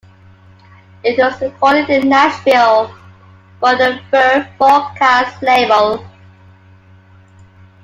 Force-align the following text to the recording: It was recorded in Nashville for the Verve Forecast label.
It 1.03 1.19
was 1.19 1.39
recorded 1.41 1.87
in 1.91 2.09
Nashville 2.09 2.87
for 3.59 3.75
the 3.75 4.01
Verve 4.09 4.47
Forecast 4.57 5.43
label. 5.43 6.03